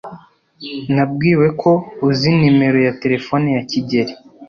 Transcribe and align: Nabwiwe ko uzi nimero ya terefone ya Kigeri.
Nabwiwe 0.93 1.47
ko 1.61 1.71
uzi 2.07 2.29
nimero 2.39 2.79
ya 2.87 2.93
terefone 3.01 3.47
ya 3.57 3.63
Kigeri. 3.69 4.13